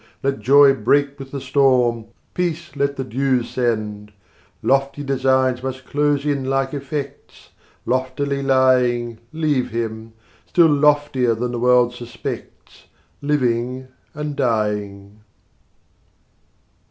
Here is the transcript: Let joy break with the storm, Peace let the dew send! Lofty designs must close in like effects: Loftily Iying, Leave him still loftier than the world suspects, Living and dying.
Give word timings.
Let 0.23 0.39
joy 0.39 0.73
break 0.73 1.19
with 1.19 1.29
the 1.29 1.39
storm, 1.39 2.05
Peace 2.33 2.75
let 2.75 2.95
the 2.95 3.03
dew 3.03 3.43
send! 3.43 4.11
Lofty 4.63 5.03
designs 5.03 5.61
must 5.61 5.85
close 5.85 6.25
in 6.25 6.43
like 6.43 6.73
effects: 6.73 7.49
Loftily 7.85 8.41
Iying, 8.41 9.19
Leave 9.31 9.69
him 9.69 10.13
still 10.47 10.65
loftier 10.73 11.35
than 11.35 11.51
the 11.51 11.59
world 11.59 11.93
suspects, 11.93 12.85
Living 13.21 13.89
and 14.15 14.35
dying. 14.35 15.21